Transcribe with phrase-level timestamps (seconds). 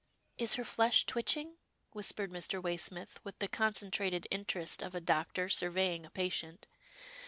[0.39, 1.57] "Is her flesh twitching?"
[1.91, 2.59] whispered Mr.
[2.59, 6.65] Way smith, with the concentrated interest of a doctor sur veying a patient.